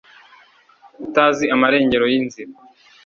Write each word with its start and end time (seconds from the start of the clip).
utazi 1.05 1.45
amarengero 1.55 2.05
y'inzira 2.11 2.51